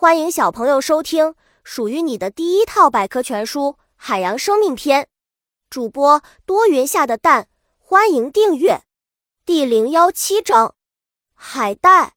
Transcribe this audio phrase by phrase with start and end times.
[0.00, 5.02] 欢迎小朋友收听属于你的第一套百科全书《海洋生命篇》。
[5.68, 8.80] 主播多云下的蛋，欢迎订阅。
[9.44, 10.74] 第零幺七章：
[11.34, 12.14] 海带。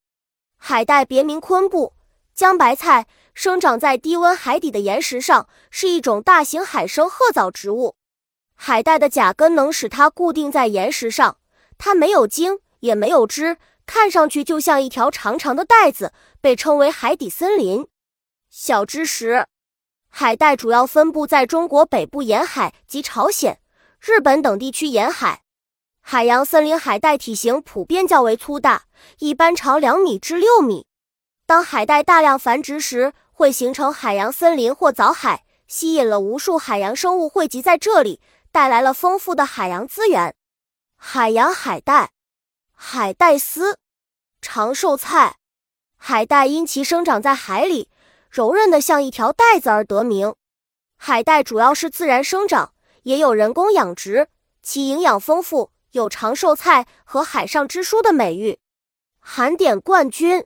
[0.56, 1.92] 海带别名昆布、
[2.34, 7.98] 江白菜，生长在低温海底的岩石上，是一种大型海生褐藻植物。
[8.56, 11.36] 海带的甲根能使它固定在岩石上，
[11.78, 13.58] 它没有茎，也没有枝。
[13.86, 17.88] 看上去就像一条长长的带子，被称为海底森林。
[18.50, 19.48] 小知识：
[20.10, 23.60] 海带主要分布在中国北部沿海及朝鲜、
[24.00, 25.42] 日本等地区沿海。
[26.02, 28.84] 海洋森林海带体型普遍较为粗大，
[29.20, 30.86] 一般长两米至六米。
[31.46, 38.22] 当海带大量繁殖时，会形成海洋森林或藻海，吸引了无数海洋生物汇集在这里，
[38.52, 40.36] 带来了丰富的海洋资源。
[40.98, 42.12] 海洋海带。
[42.76, 43.78] 海带丝，
[44.42, 45.38] 长寿菜。
[45.98, 47.90] 海带因其生长在海里，
[48.30, 50.36] 柔韧的像一条带子而得名。
[50.98, 54.28] 海带主要是自然生长，也有人工养殖，
[54.62, 58.60] 其营养丰富，有长寿菜和海上之书的美誉。
[59.20, 60.46] 含碘冠军，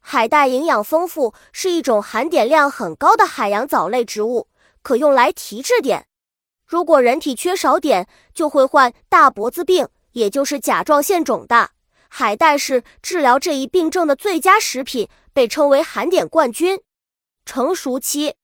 [0.00, 4.48] 海带营养丰富，是一种含碘量很高的海洋藻类植物，
[4.82, 6.04] 可用来提质碘。
[6.64, 9.88] 如果人体缺少碘，就会患大脖子病。
[10.14, 11.72] 也就是甲状腺肿大，
[12.08, 16.80] 海带是治疗这一病症的最佳食品，被称为含碘冠军。
[17.44, 18.36] 成熟期，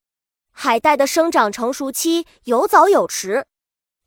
[0.53, 3.47] 海带的生长成熟期有早有迟，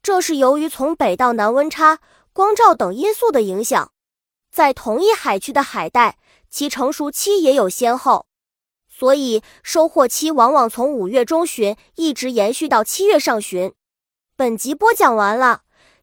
[0.02, 2.00] 这是由于从北到南温差、
[2.32, 3.92] 光照等因素的影响。
[4.52, 6.20] 在同一海区的海带，
[6.50, 8.28] 其成熟期也有先后，
[8.88, 13.74] 所以收获期往往从五月中旬一直延续到七月上旬。
[14.36, 15.63] 本集播讲完了。